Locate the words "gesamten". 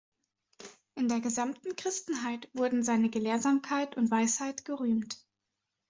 1.19-1.75